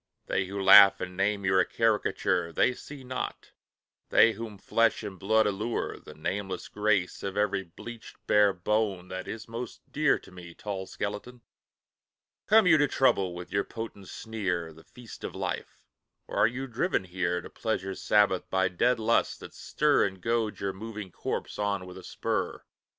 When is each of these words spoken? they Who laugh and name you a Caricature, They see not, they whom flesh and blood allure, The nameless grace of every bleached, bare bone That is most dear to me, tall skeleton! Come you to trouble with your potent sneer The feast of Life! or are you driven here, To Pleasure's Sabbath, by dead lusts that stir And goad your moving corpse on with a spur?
they 0.25 0.45
Who 0.45 0.59
laugh 0.59 0.99
and 0.99 1.15
name 1.15 1.45
you 1.45 1.59
a 1.59 1.63
Caricature, 1.63 2.51
They 2.51 2.73
see 2.73 3.03
not, 3.03 3.51
they 4.09 4.31
whom 4.31 4.57
flesh 4.57 5.03
and 5.03 5.19
blood 5.19 5.45
allure, 5.45 5.99
The 5.99 6.15
nameless 6.15 6.69
grace 6.69 7.21
of 7.21 7.37
every 7.37 7.61
bleached, 7.63 8.15
bare 8.25 8.51
bone 8.51 9.09
That 9.09 9.27
is 9.27 9.47
most 9.47 9.81
dear 9.91 10.17
to 10.17 10.31
me, 10.31 10.55
tall 10.55 10.87
skeleton! 10.87 11.41
Come 12.47 12.65
you 12.65 12.79
to 12.79 12.87
trouble 12.87 13.35
with 13.35 13.51
your 13.51 13.63
potent 13.63 14.07
sneer 14.07 14.73
The 14.73 14.83
feast 14.83 15.23
of 15.23 15.35
Life! 15.35 15.77
or 16.25 16.35
are 16.37 16.47
you 16.47 16.65
driven 16.65 17.03
here, 17.03 17.39
To 17.39 17.51
Pleasure's 17.51 18.01
Sabbath, 18.01 18.49
by 18.49 18.69
dead 18.69 18.97
lusts 18.97 19.37
that 19.37 19.53
stir 19.53 20.03
And 20.07 20.19
goad 20.19 20.59
your 20.59 20.73
moving 20.73 21.11
corpse 21.11 21.59
on 21.59 21.85
with 21.85 21.99
a 21.99 22.03
spur? 22.03 22.63